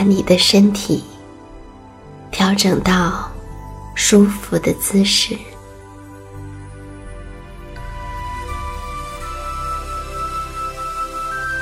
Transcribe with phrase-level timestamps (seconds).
[0.00, 1.04] 把你的身体
[2.30, 3.30] 调整到
[3.94, 5.36] 舒服的姿势，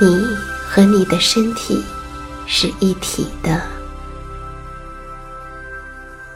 [0.01, 0.25] 你
[0.69, 1.85] 和你的身体
[2.47, 3.61] 是一体的，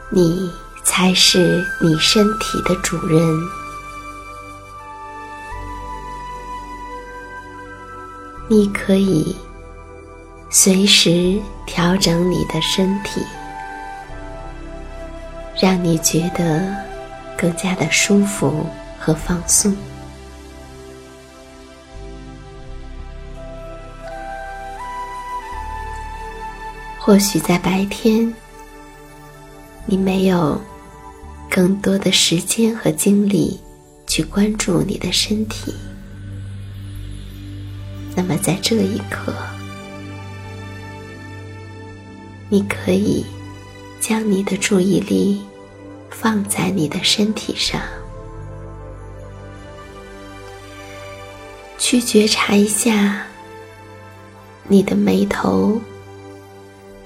[0.09, 0.51] 你
[0.83, 3.21] 才是你身体的主人。
[8.49, 9.33] 你可以。
[10.55, 13.25] 随时调整你的身体，
[15.59, 16.71] 让你觉得
[17.35, 18.63] 更加的舒服
[18.99, 19.75] 和放松。
[26.99, 28.31] 或许在白天，
[29.87, 30.61] 你没有
[31.49, 33.59] 更多的时间和精力
[34.05, 35.73] 去关注你的身体，
[38.15, 39.33] 那么在这一刻。
[42.53, 43.25] 你可以
[43.99, 45.41] 将你的注意力
[46.11, 47.81] 放在你的身体上，
[51.79, 53.25] 去觉察一下
[54.67, 55.81] 你的眉头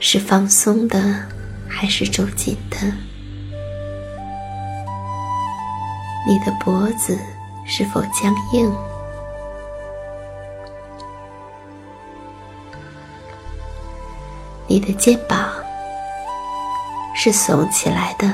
[0.01, 1.15] 是放松的
[1.65, 2.79] 还是皱紧的，
[6.27, 7.17] 你的脖子
[7.65, 8.69] 是否僵硬。
[14.77, 15.51] 你的肩膀
[17.15, 18.31] 是耸起来的，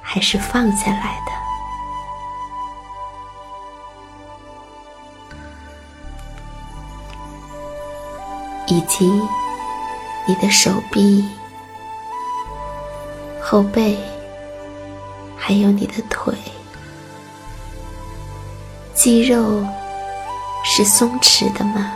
[0.00, 1.32] 还是放下来的？
[8.68, 9.04] 以及
[10.26, 11.28] 你的手臂、
[13.38, 13.98] 后背，
[15.36, 16.32] 还有你的腿，
[18.94, 19.62] 肌肉
[20.64, 21.92] 是松弛的吗？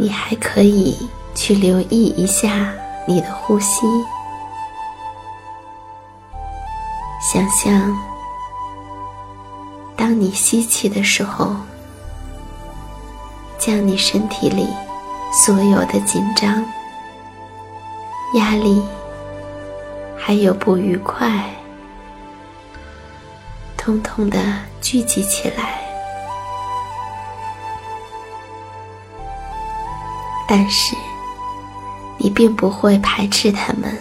[0.00, 0.96] 你还可以
[1.34, 2.72] 去留意一下
[3.04, 3.84] 你的呼吸，
[7.20, 7.98] 想象，
[9.96, 11.56] 当你吸气的时候，
[13.58, 14.68] 将你身体里
[15.32, 16.64] 所有的紧张
[18.34, 18.80] 压力，
[20.16, 21.44] 还有不愉快，
[23.76, 24.38] 通通的
[24.80, 25.87] 聚集起来。
[30.48, 30.96] 但是，
[32.18, 33.94] 你并不会排斥他们，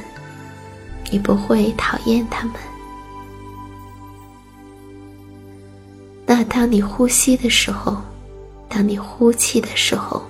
[1.11, 2.53] 你不会讨厌他们。
[6.25, 8.01] 那当你呼吸的时候，
[8.69, 10.25] 当你呼气的时候。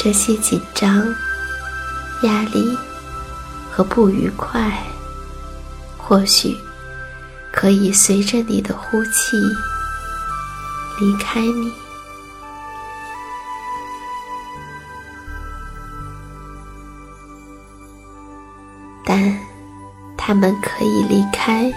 [0.00, 1.04] 这些紧张、
[2.22, 2.78] 压力
[3.68, 4.80] 和不愉快，
[5.96, 6.56] 或许
[7.52, 9.36] 可以随着你的呼气
[11.00, 11.72] 离开你，
[19.10, 19.34] 但
[20.18, 21.72] 他们可以离开，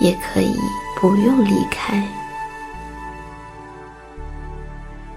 [0.00, 0.56] 也可以
[0.98, 2.02] 不用离开。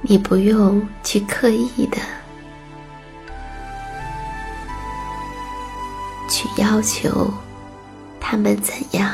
[0.02, 1.98] 你不用去刻意的
[6.30, 7.34] 去要求
[8.19, 9.10] 他们怎样，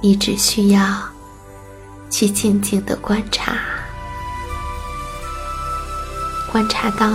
[0.00, 0.80] 你只需要
[2.08, 3.56] 去静静的观察，
[6.52, 7.08] 观察到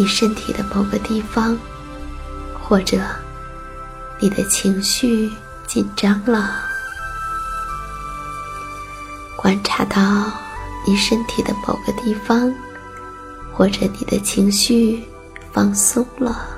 [0.00, 1.54] 你身体的某个地方，
[2.58, 2.96] 或者
[4.18, 5.30] 你的情绪
[5.66, 6.62] 紧张了。
[9.36, 10.00] 观察到
[10.86, 12.50] 你身体的某个地方，
[13.52, 15.04] 或者你的情绪
[15.52, 16.48] 放松了，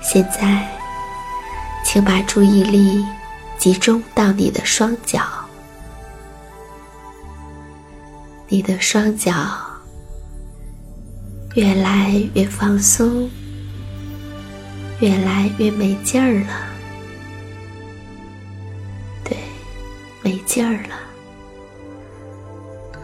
[0.00, 0.66] 现在，
[1.96, 3.02] 请把注意力
[3.56, 5.22] 集中到你的双脚，
[8.48, 9.32] 你的双脚。
[11.54, 13.30] 越来越放松，
[15.00, 16.48] 越来越没劲儿了。
[19.24, 19.38] 对，
[20.20, 20.94] 没劲儿了。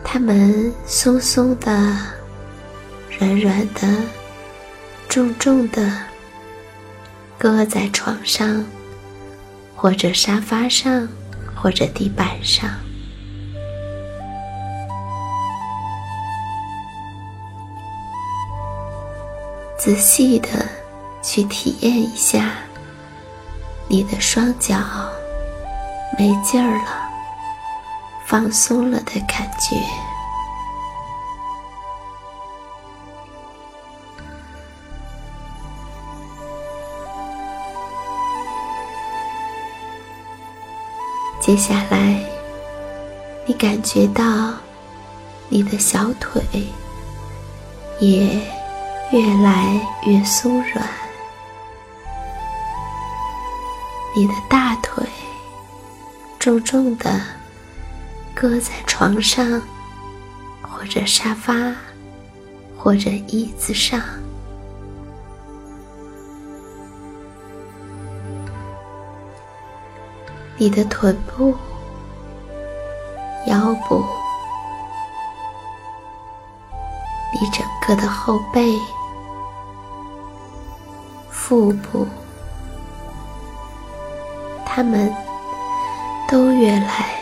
[0.05, 1.97] 它们松松的、
[3.19, 3.89] 软软的、
[5.09, 5.91] 重重的，
[7.39, 8.63] 搁在床上，
[9.83, 11.09] 或者沙发上，
[11.57, 12.71] 或者地板上。
[19.77, 20.49] 仔细的
[21.21, 22.53] 去体验一下，
[23.89, 24.77] 你的双脚
[26.17, 27.11] 没劲儿了、
[28.25, 29.77] 放松了的感觉。
[41.53, 42.19] 接下来，
[43.45, 44.55] 你感觉到
[45.51, 46.43] 你的小腿
[48.01, 48.41] 也。
[49.13, 50.89] 越来越松软，
[54.17, 55.05] 你的大腿
[56.39, 57.21] 重重的
[58.35, 59.61] 搁在床上，
[60.63, 61.55] 或者沙发，
[62.79, 64.01] 或者椅子上，
[70.57, 71.55] 你的臀部、
[73.47, 74.05] 腰部，
[77.33, 78.79] 你整个的后背。
[81.31, 82.07] 腹部，
[84.65, 85.13] 它们
[86.29, 87.21] 都越来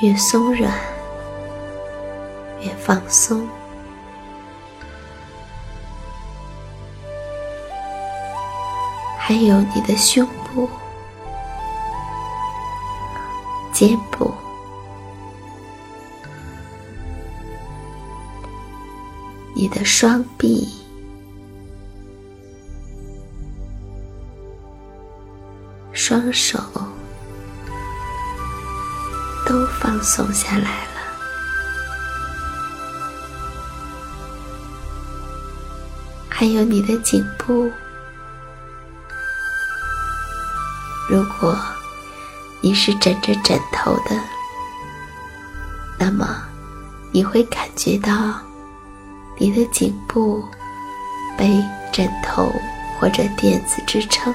[0.00, 0.72] 越松软，
[2.60, 3.46] 越放松。
[9.18, 10.68] 还有你的胸部、
[13.80, 14.30] 肩部、
[19.54, 20.68] 你的双臂。
[25.94, 26.58] 双手
[29.46, 31.00] 都放松下来了，
[36.28, 37.72] 还有你的颈部。
[41.08, 41.56] 如果
[42.62, 44.20] 你是枕着枕头的，
[45.98, 46.42] 那么
[47.10, 48.38] 你会感觉到
[49.38, 50.44] 你的颈部
[51.38, 52.52] 被枕头
[52.98, 54.32] 或者垫子支撑。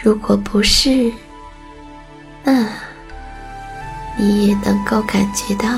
[0.00, 1.12] 如果不是，
[2.44, 2.68] 那
[4.16, 5.68] 你也能够感觉到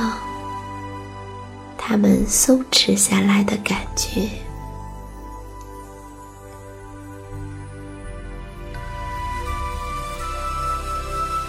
[1.78, 4.28] 它们松弛下来的感觉。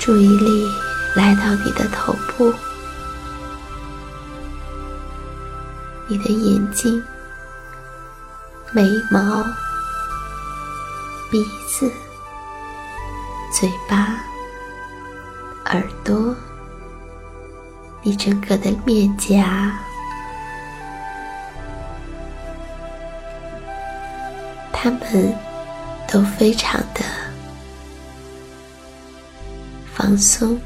[0.08, 0.72] 注意力
[1.16, 2.54] 来到你的头部，
[6.08, 7.04] 你的眼睛、
[8.72, 9.44] 眉毛、
[11.30, 11.92] 鼻子、
[13.52, 14.16] 嘴巴、
[15.72, 16.34] 耳朵，
[18.02, 19.78] 你整个的面颊，
[24.72, 25.36] 他们
[26.10, 27.02] 都非常的
[29.98, 30.62] 放松、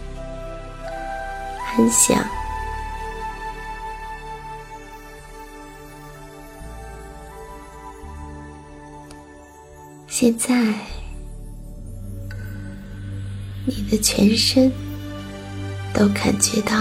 [1.77, 2.21] 安详。
[10.05, 10.53] 现在，
[13.65, 14.69] 你的全身
[15.93, 16.75] 都感觉到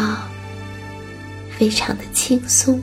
[1.56, 2.82] 非常的轻松。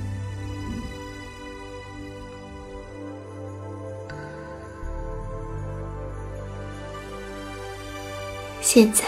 [8.62, 9.03] 现在，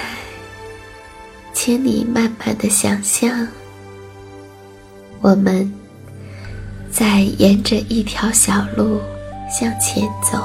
[1.69, 3.47] 请你慢慢的想象，
[5.21, 5.71] 我们
[6.89, 8.99] 在沿着一条小路
[9.51, 10.39] 向前走。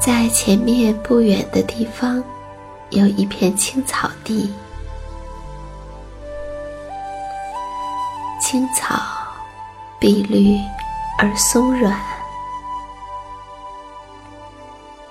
[0.00, 2.22] 在前面不远的地方，
[2.90, 4.48] 有一片青草地。
[8.40, 9.02] 青草
[9.98, 10.56] 碧绿
[11.18, 12.00] 而松软，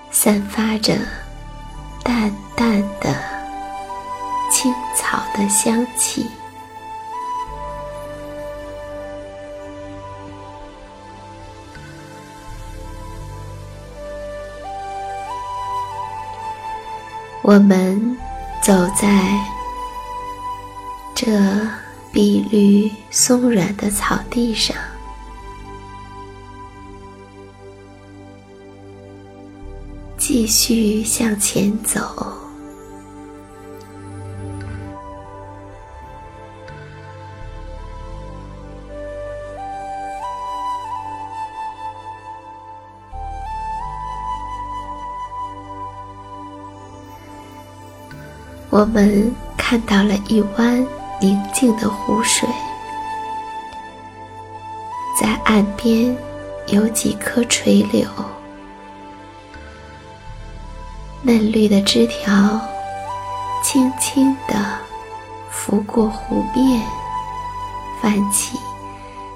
[0.10, 0.96] 散发着
[2.62, 3.12] 淡的
[4.52, 6.30] 青草的香气。
[17.42, 18.16] 我们
[18.62, 19.44] 走在
[21.16, 21.32] 这
[22.12, 24.78] 碧绿松软的草地上，
[30.16, 32.41] 继续向前走。
[48.82, 50.84] 我们看到了一湾
[51.20, 52.50] 宁静的湖水，
[55.22, 56.18] 在岸边
[56.66, 58.08] 有几棵垂柳，
[61.22, 62.60] 嫩绿的枝条
[63.64, 64.56] 轻轻地
[65.52, 66.82] 拂过湖面，
[68.02, 68.58] 泛起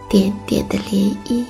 [0.10, 1.46] 点点的涟漪。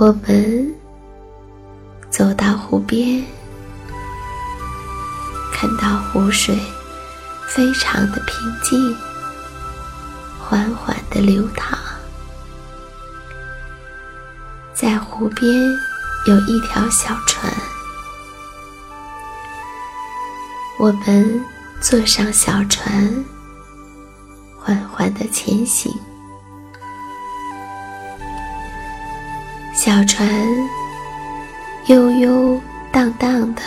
[0.00, 0.74] 我们
[2.08, 3.22] 走到湖边，
[5.52, 6.58] 看到湖水
[7.46, 8.96] 非常的平静，
[10.38, 11.78] 缓缓的流淌。
[14.72, 15.52] 在湖边
[16.26, 17.52] 有一条小船，
[20.78, 21.44] 我们
[21.78, 23.22] 坐上小船，
[24.58, 25.92] 缓缓的前行。
[29.82, 30.28] 小船
[31.86, 32.60] 悠悠
[32.92, 33.62] 荡荡的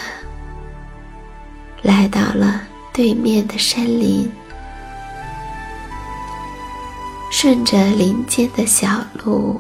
[1.82, 2.62] 来到了
[2.94, 4.32] 对面的山林，
[7.32, 9.60] 顺着林间的小路，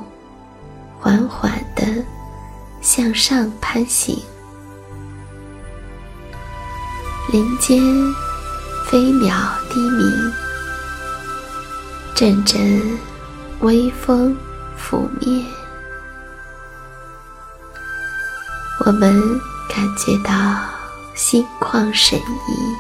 [1.00, 1.83] 缓缓的
[2.81, 4.15] 向上攀行。
[7.31, 7.81] 林间
[8.86, 9.36] 飞鸟
[9.72, 10.31] 低鸣，
[12.13, 12.79] 阵阵
[13.62, 14.38] 微风
[14.77, 15.43] 拂面。
[18.85, 20.59] 我们感觉到
[21.15, 22.75] 心旷神怡。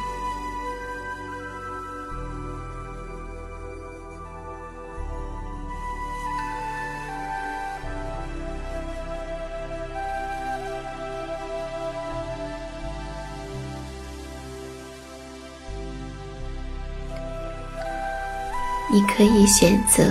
[18.91, 20.03] 你可以选择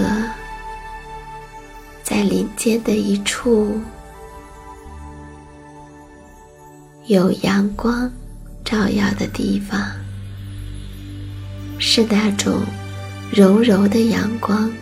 [2.03, 3.79] 在林间的一处。
[7.07, 8.11] 有阳光
[8.65, 9.81] 照耀的地方，
[11.79, 12.63] 是那种
[13.33, 14.73] 柔柔的阳光，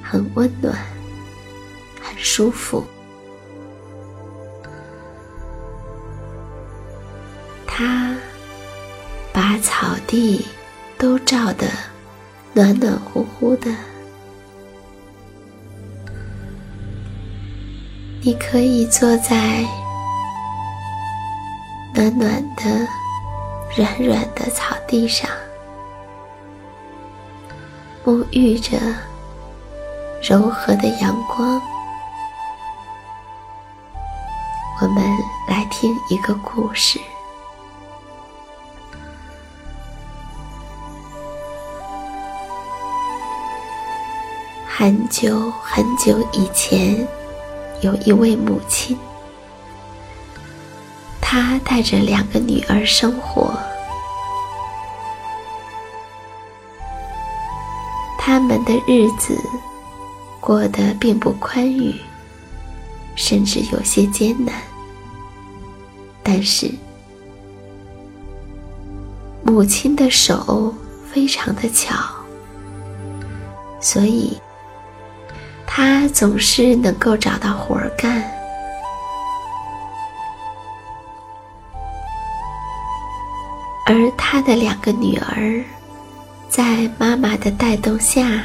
[0.00, 0.72] 很温暖，
[2.00, 2.84] 很舒服。
[7.66, 8.14] 它
[9.32, 10.46] 把草地
[10.96, 11.66] 都照得
[12.54, 13.68] 暖暖乎乎的。
[18.22, 19.66] 你可以坐在。
[22.00, 22.64] 暖暖的、
[23.76, 25.28] 软软的草地上，
[28.02, 28.78] 沐浴着
[30.22, 31.60] 柔和的阳光。
[34.80, 35.04] 我们
[35.46, 36.98] 来听一个故事。
[44.66, 47.06] 很久很久以前，
[47.82, 48.98] 有一位母亲，
[51.32, 53.56] 他带着两个女儿生活，
[58.18, 59.38] 他们的日子
[60.40, 61.94] 过得并不宽裕，
[63.14, 64.60] 甚至有些艰难。
[66.20, 66.68] 但是，
[69.44, 70.74] 母亲的手
[71.12, 71.94] 非常的巧，
[73.80, 74.36] 所以。
[75.64, 78.28] 他总是能够找到活儿干，
[84.32, 85.60] 他的两个女儿，
[86.48, 88.44] 在妈妈的带动下，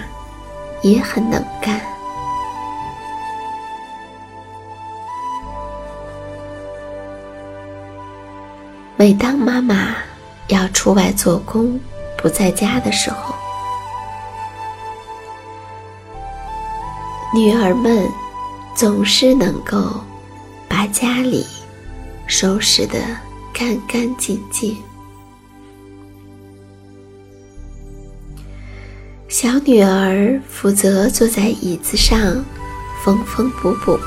[0.82, 1.80] 也很能干。
[8.98, 9.96] 每当妈妈
[10.48, 11.80] 要出外做工，
[12.18, 13.36] 不在家的时候，
[17.32, 18.10] 女儿们
[18.74, 20.04] 总是能够
[20.68, 21.46] 把家里
[22.25, 22.98] 收拾得
[23.54, 24.75] 干干净净。
[29.38, 32.18] 小女儿负责坐在椅子上
[33.04, 33.98] 缝缝补补，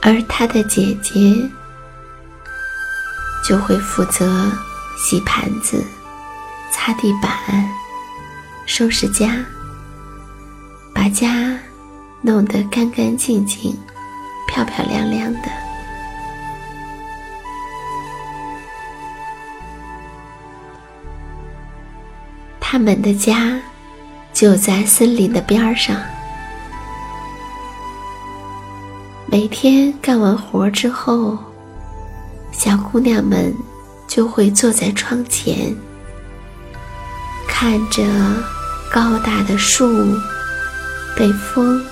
[0.00, 1.36] 而她的姐姐
[3.44, 4.48] 就会负责。
[4.96, 5.84] 洗盘子、
[6.70, 7.68] 擦地板、
[8.64, 9.44] 收拾家，
[10.94, 11.58] 把家
[12.20, 13.76] 弄得干干净净、
[14.46, 15.61] 漂漂亮亮的。
[22.72, 23.60] 他们的家
[24.32, 25.94] 就在森林的边上。
[29.26, 31.36] 每天干完活之后，
[32.50, 33.54] 小姑娘们。
[34.08, 35.74] 就会坐在窗前，
[37.48, 38.04] 看着
[38.92, 39.88] 高大的树
[41.16, 41.82] 被风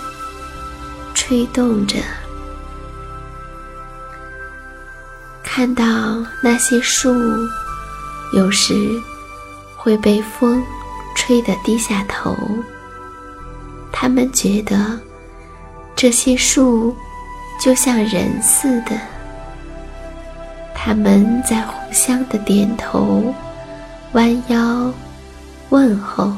[1.15, 1.97] 吹动着，
[5.43, 5.85] 看到
[6.43, 7.11] 那些树
[8.35, 9.01] 有时
[9.83, 10.63] 会被风
[11.15, 12.37] 吹得低下头，
[13.91, 15.01] 他们觉得
[15.97, 16.95] 这些树
[17.59, 18.91] 就像人似的。
[20.75, 23.35] 他们在互相的点头、
[24.13, 24.93] 弯腰、
[25.71, 26.31] 问候。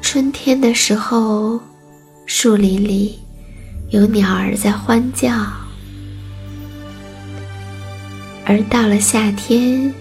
[0.00, 1.60] 春天的时候，
[2.30, 3.18] 树林里
[3.88, 5.32] 有鸟儿在欢叫；
[8.44, 9.92] 而到了夏天，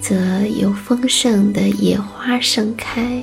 [0.00, 0.14] 则
[0.46, 3.20] 有丰盛的野花盛开。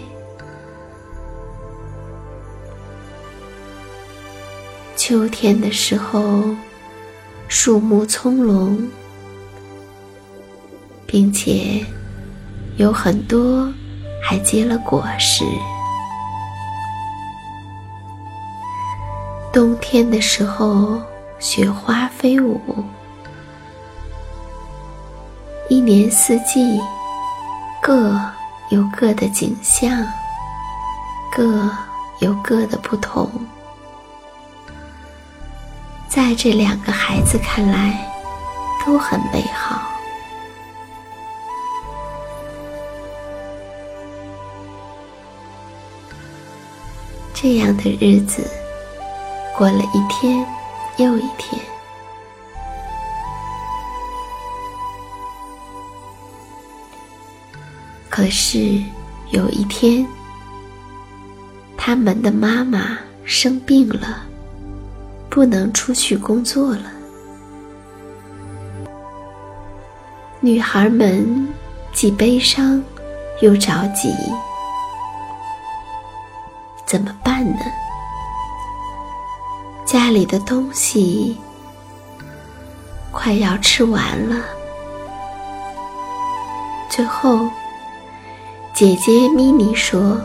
[4.97, 6.53] 秋天的时候，
[7.47, 8.77] 树木葱茏，
[11.07, 11.85] 并且
[12.75, 13.73] 有很多
[14.21, 15.45] 还结了果实。
[19.53, 20.99] 冬天的时候，
[21.37, 22.59] 雪花飞舞。
[25.69, 26.81] 一年四季，
[27.79, 28.19] 各
[28.69, 30.03] 有各的景象，
[31.31, 31.69] 各
[32.17, 33.29] 有各的不同。
[36.09, 38.11] 在这两个孩子看来，
[38.83, 39.83] 都很美好。
[47.35, 48.41] 这样的日子，
[49.55, 50.45] 过了一天
[50.97, 51.61] 又一天。
[58.09, 58.81] 可是
[59.31, 60.05] 有一天，
[61.75, 64.23] 他们的妈妈生病了，
[65.29, 66.91] 不能出去工作了。
[70.39, 71.47] 女孩们
[71.91, 72.83] 既悲伤
[73.41, 74.13] 又着急，
[76.85, 77.61] 怎么办呢？
[79.93, 81.37] 家里的东西
[83.11, 84.43] 快要吃完了，
[86.89, 87.47] 最后。
[88.73, 90.19] 姐姐咪咪说：“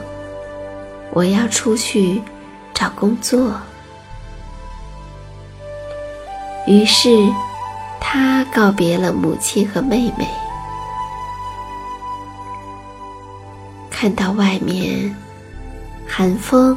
[1.12, 2.22] 我要出去
[2.72, 3.52] 找工作。”
[6.66, 7.31] 于是，
[8.00, 10.26] 她告别了母亲和妹妹。
[13.90, 15.14] 看到外面
[16.09, 16.74] 寒风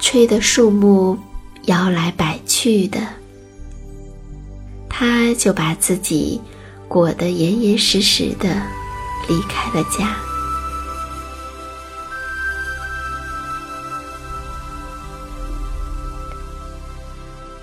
[0.00, 1.16] 吹得树木
[1.64, 3.00] 摇来摆去的，
[4.88, 6.40] 他就把自己
[6.88, 8.48] 裹得严严实实的，
[9.28, 10.16] 离开了家。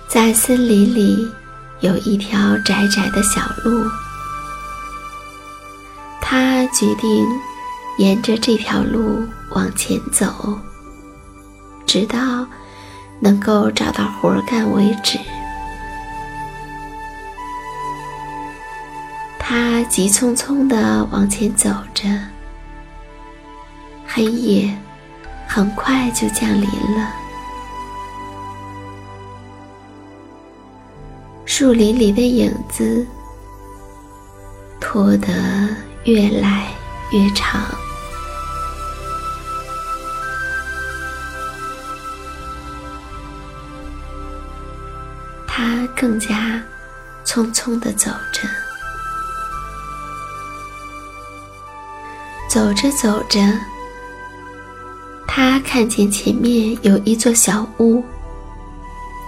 [0.08, 1.30] 在森林里
[1.80, 3.88] 有一条窄窄的小路，
[6.20, 7.26] 他决定
[7.98, 10.58] 沿着这条路往前走，
[11.86, 12.44] 直到
[13.20, 15.18] 能够找到活干为止。
[19.38, 22.08] 他急匆匆地往前走着，
[24.06, 24.76] 黑夜
[25.46, 27.14] 很快就降临了。
[31.44, 33.06] 树林里的影子
[34.80, 35.68] 拖得
[36.04, 36.68] 越来
[37.12, 37.60] 越长，
[46.00, 46.58] 更加
[47.26, 48.48] 匆匆地走着，
[52.48, 53.38] 走着走着，
[55.28, 58.02] 他看见前面有一座小屋，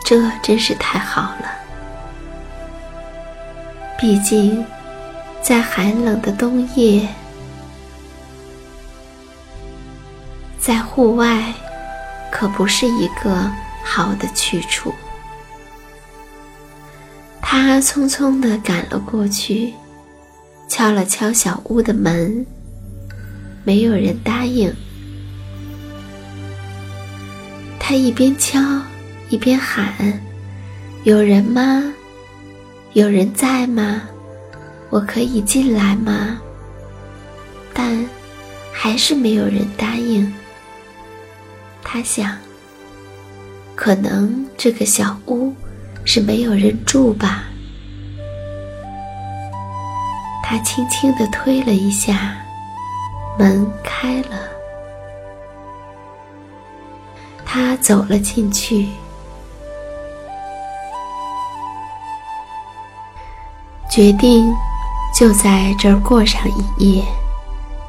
[0.03, 1.51] 这真是太好了。
[4.01, 4.65] 毕竟，
[5.43, 7.07] 在寒冷的冬夜，
[10.59, 11.53] 在户外
[12.31, 13.53] 可不是一个
[13.85, 14.91] 好的去处。
[17.55, 19.75] 他匆匆地赶了过去，
[20.71, 22.47] 敲了敲小屋的门，
[23.63, 24.75] 没有人答应。
[27.79, 28.59] 他一边敲，
[29.29, 30.19] 一边喊
[31.05, 31.93] ：“有人吗？”
[32.95, 34.01] 有人在吗？
[34.89, 36.41] 我可以进来吗？
[37.75, 38.03] 但
[38.73, 40.33] 还是没有人答应。
[41.83, 42.35] 他想，
[43.77, 45.55] 可能这个小屋
[46.05, 47.45] 是没有人住吧。
[50.43, 52.37] 他轻轻地推了一下，
[53.39, 54.39] 门开了。
[57.45, 58.89] 他走了进去。
[63.91, 64.51] 决定
[65.15, 66.43] 就在这儿过上
[66.79, 67.05] 一夜，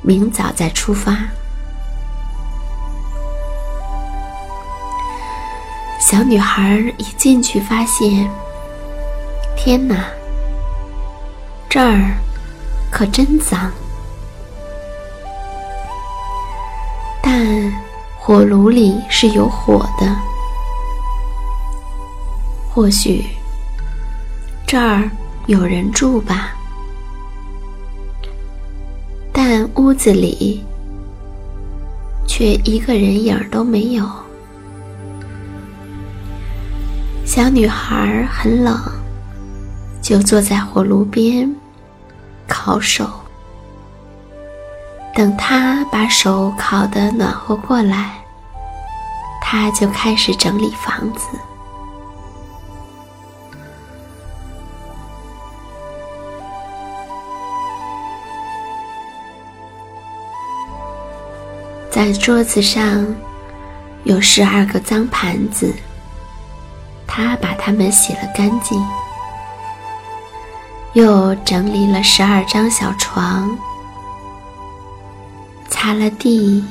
[0.02, 1.17] 明早再出发。
[6.13, 8.30] 小女孩一进去，发现，
[9.58, 10.06] 天哪，
[11.67, 12.12] 这儿
[12.91, 13.71] 可真脏！
[17.19, 17.73] 但
[18.15, 20.15] 火炉里是有火的，
[22.71, 23.26] 或许
[24.67, 25.10] 这儿。
[25.47, 26.52] 有人住吧，
[29.34, 30.63] 但屋子里
[32.28, 34.23] 却一个人影都没有。
[37.36, 38.80] 小女孩很冷，
[40.04, 41.52] 就坐在火炉边
[42.48, 43.10] 烤手。
[45.15, 48.24] 等她把手烤得暖和过来，
[49.41, 51.28] 她就开始整理房子。
[61.89, 63.04] 在桌子上
[64.04, 65.74] 有十二个脏盘子，
[67.15, 68.84] 他把它们洗了干净，
[70.93, 73.56] 又整理了十二张小床，
[75.69, 76.65] 擦了地，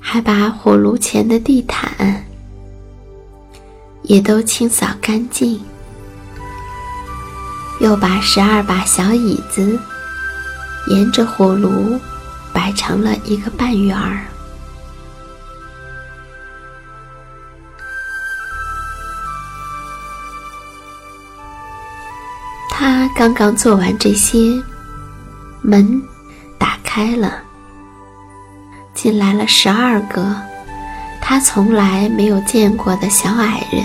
[0.00, 2.24] 还把火炉前的地毯
[4.04, 5.60] 也都清扫干净，
[7.78, 9.78] 又把十二把小椅子。
[10.86, 12.00] 沿着火炉
[12.54, 14.24] 摆成了一个半圆儿。
[23.18, 24.38] 刚刚做完这些，
[25.60, 26.00] 门
[26.56, 27.42] 打开了，
[28.94, 30.36] 进来了十二个
[31.20, 33.82] 他从来没有见过的小矮人。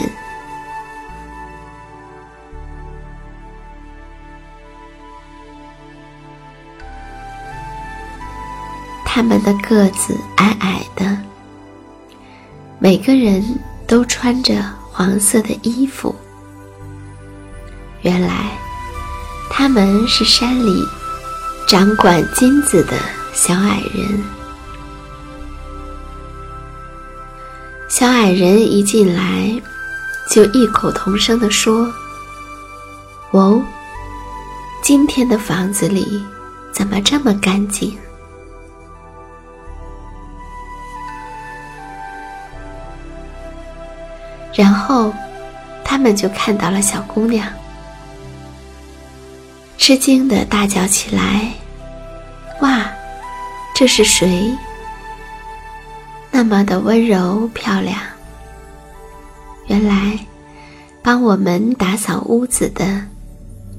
[9.04, 11.18] 他们的个子矮矮的，
[12.78, 13.44] 每个人
[13.88, 16.16] 都穿着黄色的衣服。
[18.04, 18.52] 原来，
[19.56, 20.84] 他们是山里
[21.68, 22.98] 掌管金子的
[23.34, 24.24] 小矮人。
[27.88, 29.62] 小矮人一进来，
[30.32, 31.88] 就异口同声地说
[33.30, 33.62] ：“哦，
[34.82, 36.20] 今天的房子里
[36.72, 37.96] 怎么这么干净？”
[44.52, 45.14] 然后，
[45.86, 47.48] 他们就看到了小姑娘，
[49.86, 51.52] 吃惊的大叫起来
[52.64, 52.90] ：“哇，
[53.76, 54.50] 这是谁？
[56.32, 58.00] 那么的温柔漂亮！
[59.68, 60.18] 原来，
[61.02, 63.02] 帮我们打扫屋子的，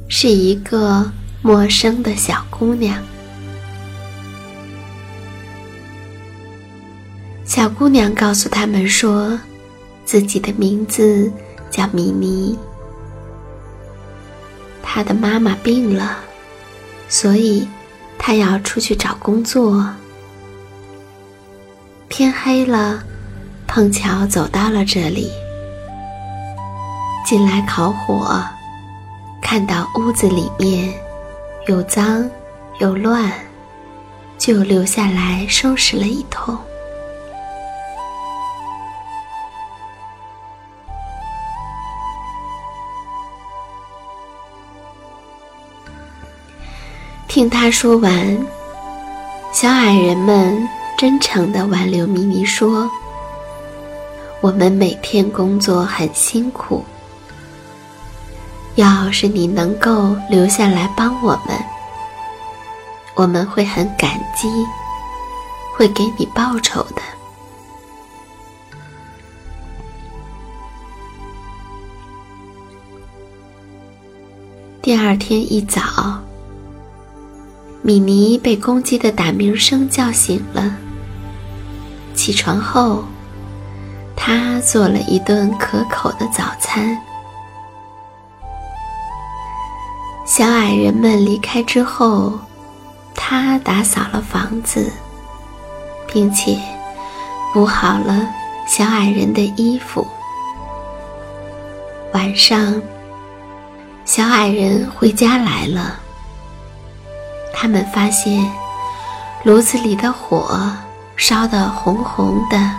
[0.07, 3.03] 是一个陌生的小姑娘。”
[7.47, 9.41] 小姑娘告诉他们说。
[10.05, 11.33] 自己的名字
[11.71, 12.59] 叫米妮，
[14.95, 16.19] 他的妈妈病了，
[17.09, 17.67] 所以
[18.17, 19.93] 他要出去找工作。
[22.09, 23.03] 天黑了，
[23.67, 25.33] 碰巧走到了这里，
[27.27, 28.41] 进来烤火，
[29.43, 30.95] 看到屋子里面
[31.67, 32.31] 又脏
[32.79, 33.33] 又乱，
[34.39, 36.57] 就留下来收拾了一通。
[47.35, 48.47] 听他说完，
[49.53, 50.57] 小矮人们
[50.97, 52.89] 真诚地挽留咪咪说
[54.41, 56.85] ：“我们每天工作很辛苦，
[58.77, 61.59] 要是你能够留下来帮我们，
[63.17, 64.49] 我们会很感激，
[65.77, 67.03] 会给你报酬的。”
[74.81, 75.83] 第二天一早。
[77.87, 80.75] 米妮被公鸡的打鸣声叫醒了。
[82.15, 83.05] 起床后，
[84.17, 86.99] 她做了一顿可口的早餐。
[90.25, 92.33] 小矮人们离开之后，
[93.15, 94.91] 他打扫了房子，
[96.11, 96.59] 并且
[97.53, 98.27] 补好了
[98.67, 100.07] 小矮人的衣服。
[102.15, 102.81] 晚上，
[104.07, 106.01] 小矮人回家来了。
[107.55, 108.45] 他们发现
[109.45, 110.71] 炉子里的火
[111.17, 112.71] 烧得红红的，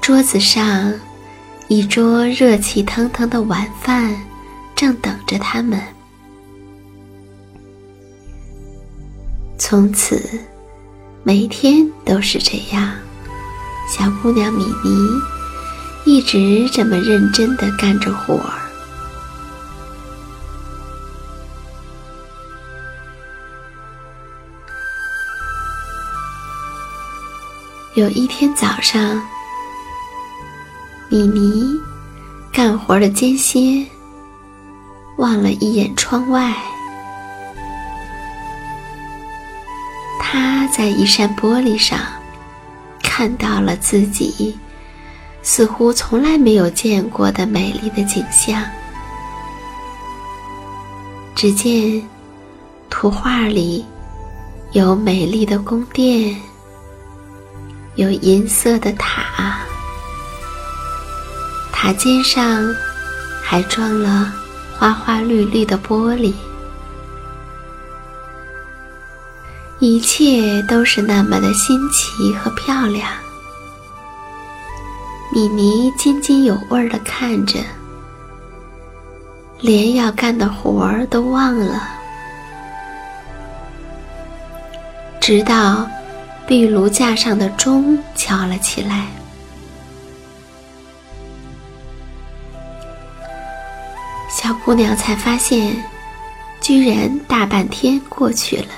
[0.00, 0.92] 桌子上
[1.68, 4.14] 一桌热气腾腾的晚饭
[4.74, 5.80] 正等着他们。
[9.58, 10.40] 从此，
[11.22, 12.92] 每天都是这样，
[13.88, 15.08] 小姑娘米妮
[16.04, 18.59] 一直这么认真地干着活儿。
[28.00, 29.20] 有一天早上，
[31.10, 31.78] 米妮
[32.50, 33.84] 干活的间歇，
[35.18, 36.54] 望了一眼窗外。
[40.18, 41.98] 她在一扇玻璃上
[43.02, 44.58] 看到了自己
[45.42, 48.64] 似乎从来没有见过的美丽的景象。
[51.36, 52.02] 只见
[52.88, 53.84] 图画里
[54.72, 56.34] 有美丽的宫殿。
[57.96, 59.58] 有银色的塔，
[61.72, 62.74] 塔尖上
[63.42, 64.32] 还装了
[64.78, 66.32] 花花绿绿的玻璃，
[69.80, 73.10] 一切都是那么的新奇和漂亮。
[75.32, 77.58] 米妮津津有味地看着，
[79.60, 81.82] 连要干的活儿都忘了，
[85.20, 85.86] 直到。
[86.50, 89.06] 壁炉架上的钟敲了起来，
[94.28, 95.80] 小姑娘才发现，
[96.60, 98.72] 居然大半天过去了。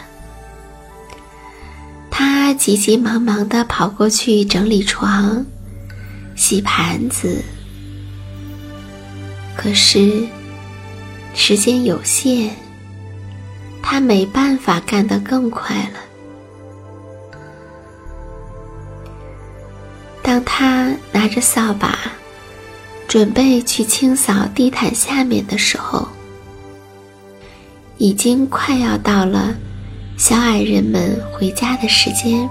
[2.11, 5.42] 她急急忙忙的跑过去整理床、
[6.37, 7.42] 洗盘子，
[9.56, 10.26] 可是
[11.35, 12.50] 时间有限，
[13.82, 16.01] 她没办法干得更快了。
[20.32, 21.98] 当他拿着扫把，
[23.06, 26.08] 准备去清扫地毯下面的时候，
[27.98, 29.54] 已经快要到了
[30.16, 32.48] 小矮人们回家的时间。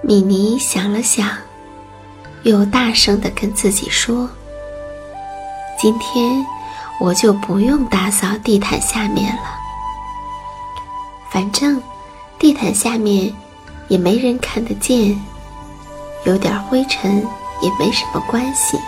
[0.00, 1.28] 米妮想了想，
[2.44, 4.30] 又大声的跟自己说
[5.76, 6.46] ：“今天
[7.00, 9.42] 我就不用打扫地毯下面了，
[11.32, 11.82] 反正……”
[12.38, 13.32] 地毯下面
[13.88, 15.18] 也没人看得见，
[16.24, 17.16] 有点灰尘
[17.60, 18.78] 也没什么关系。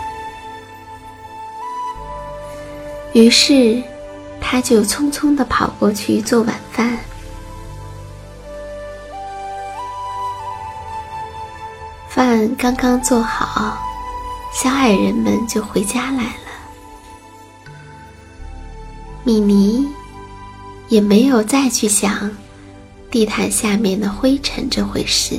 [3.13, 3.83] 于是，
[4.39, 6.97] 他就匆匆地跑过去做晚饭。
[12.07, 13.77] 饭刚刚做好，
[14.53, 16.51] 小矮人们就回家来了。
[19.23, 19.85] 米妮
[20.87, 22.31] 也没有再去想
[23.11, 25.37] 地毯下面的灰尘这回事。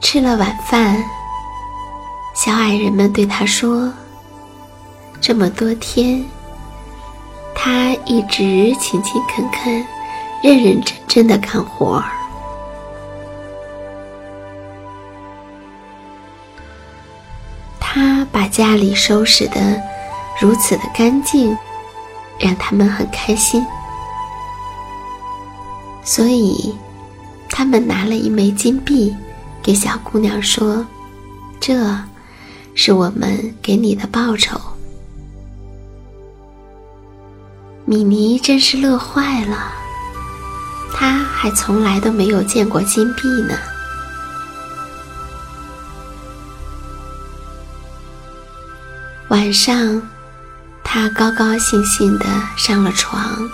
[0.00, 1.02] 吃了晚饭，
[2.34, 3.90] 小矮人们对他说
[5.22, 6.22] ：“这么多天，
[7.54, 9.72] 他一直勤勤恳恳、
[10.42, 12.04] 认认真真的干活儿。
[17.78, 19.80] 他把家里收拾的
[20.40, 21.56] 如此的干净，
[22.38, 23.64] 让他们很开心。
[26.02, 26.74] 所以，
[27.48, 29.14] 他们拿了一枚金币。”
[29.62, 30.86] 给小姑娘说
[31.60, 31.94] ：“这
[32.74, 34.58] 是我们给你的报酬。”
[37.84, 39.70] 米妮真是乐坏了，
[40.94, 43.54] 她还从来都没有见过金币呢。
[49.28, 50.00] 晚上，
[50.92, 52.26] 他高高兴兴的
[52.56, 53.48] 上了床，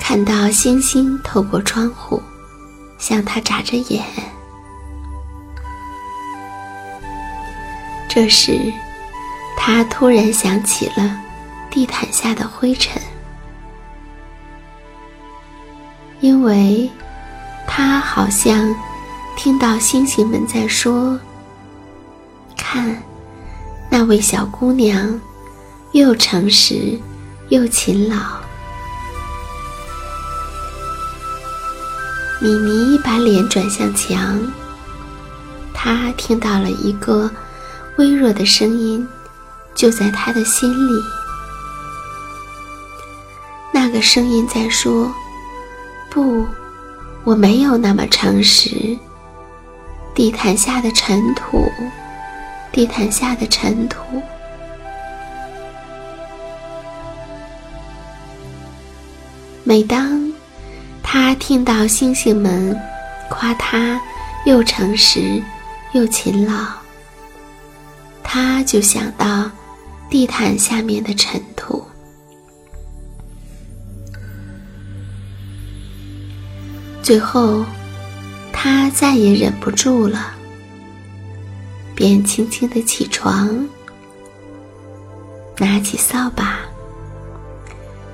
[0.00, 2.20] 看到星星透过窗户。
[2.98, 4.04] 向他眨着眼。
[8.08, 8.72] 这时，
[9.56, 11.16] 他突然想起了
[11.70, 13.00] 地毯下的灰尘，
[16.18, 16.90] 因为
[17.68, 18.74] 他好像
[19.36, 21.16] 听到星星们在说
[22.58, 23.00] ：“看，
[23.90, 25.20] 那位小姑娘，
[25.92, 26.98] 又诚实
[27.48, 28.16] 又勤劳。”
[32.40, 34.40] 米妮把脸转向墙，
[35.74, 37.28] 她听到了一个
[37.96, 39.06] 微弱的声音，
[39.74, 41.02] 就在她的心里。
[43.72, 45.12] 那个声音在说
[46.10, 46.46] ：“不，
[47.24, 48.96] 我没有那么诚实。
[50.14, 51.70] 地毯下的尘土，
[52.72, 53.98] 地毯下的尘土。”
[59.64, 60.16] 每当。
[61.10, 62.78] 他听到星星们
[63.30, 63.98] 夸他
[64.44, 65.42] 又诚实
[65.92, 66.66] 又勤劳，
[68.22, 69.50] 他就想到
[70.10, 71.82] 地毯下面的尘土。
[77.02, 77.64] 最后，
[78.52, 80.34] 他再也忍不住了，
[81.98, 83.68] 便轻轻的起床，
[85.56, 86.60] 拿起扫把，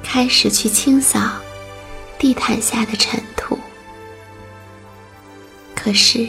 [0.02, 1.20] 开始去清扫。
[2.18, 3.58] 地毯下的尘土。
[5.74, 6.26] 可是，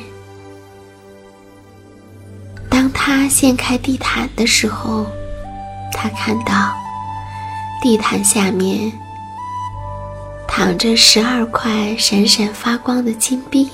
[2.69, 5.07] 当他掀开地毯的时候，
[5.93, 6.75] 他看到
[7.81, 8.91] 地毯下面
[10.45, 13.69] 躺着十二块闪闪发光的金币，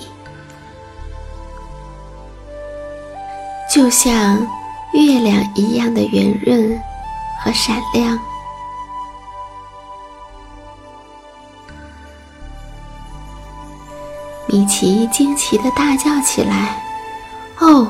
[3.73, 4.37] 就像
[4.91, 6.77] 月亮一样的圆润
[7.41, 8.19] 和闪亮。
[14.45, 16.83] 米奇惊奇的大叫起来
[17.59, 17.87] ：“哦，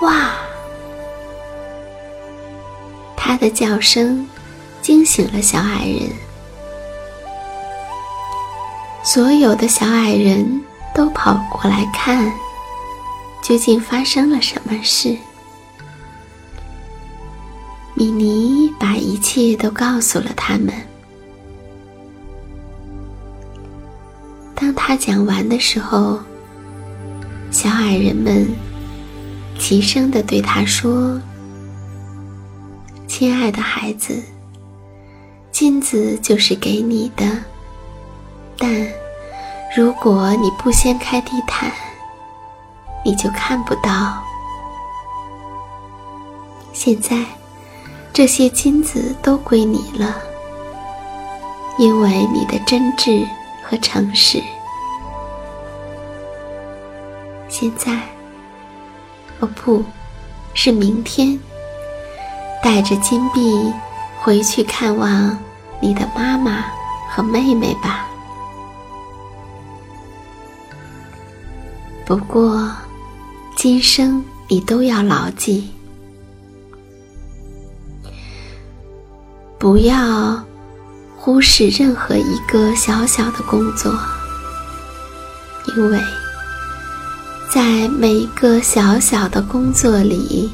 [0.00, 0.30] 哇！”
[3.14, 4.26] 他的叫声
[4.80, 6.10] 惊醒了小矮人。
[9.02, 12.32] 所有的小矮人都跑过来看，
[13.46, 15.16] 究竟发生了什么事。
[17.94, 20.74] 米妮把一切都告诉了他们。
[24.52, 26.18] 当他讲完的时候，
[27.52, 28.48] 小矮人们
[29.60, 31.16] 齐声的对他说
[33.06, 34.20] ：“亲爱的孩子，
[35.52, 37.24] 金子就是给你的，
[38.58, 38.88] 但
[39.76, 41.70] 如果你不掀开地毯，
[43.06, 44.20] 你就看不到。
[46.72, 47.24] 现在，
[48.12, 50.16] 这些金子都归你了，
[51.78, 53.24] 因为你的真挚。”
[53.68, 54.40] 和诚实。
[57.48, 58.00] 现在，
[59.40, 59.82] 哦不，
[60.54, 61.36] 是明天，
[62.62, 63.74] 带着金币
[64.20, 65.36] 回去看望
[65.80, 66.66] 你的妈妈
[67.10, 68.06] 和妹妹吧。
[72.04, 72.70] 不过，
[73.56, 75.64] 今生你都要牢记，
[79.58, 80.44] 不要。
[81.18, 83.92] 忽视任何一个小小的工作，
[85.74, 86.00] 因为
[87.50, 90.52] 在每一个小小的工作里，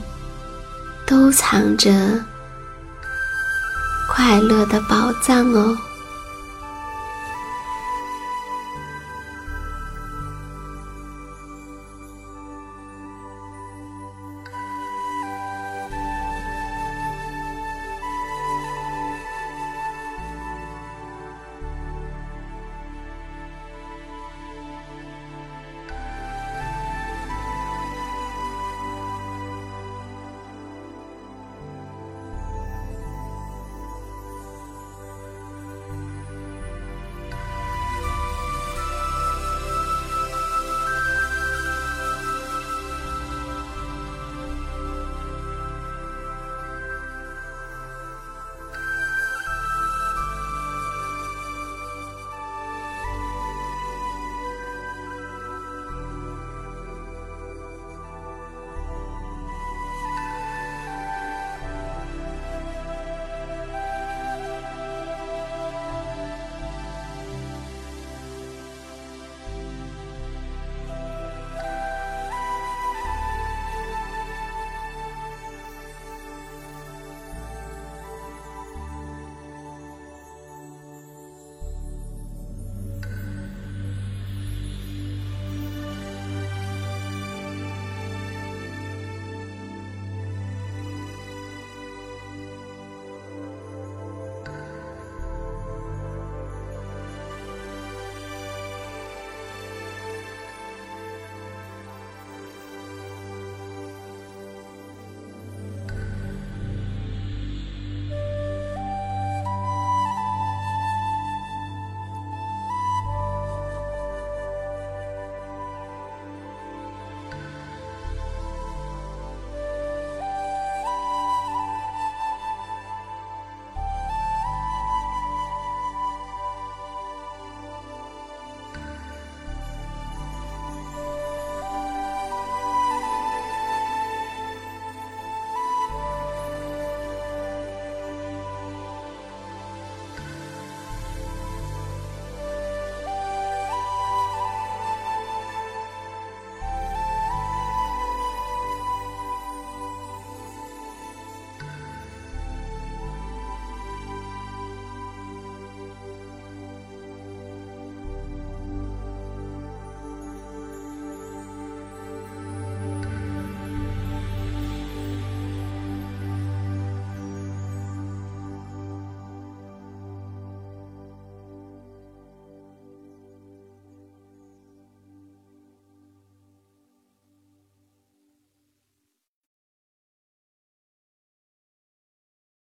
[1.05, 1.91] 都藏着
[4.09, 5.77] 快乐的宝藏哦。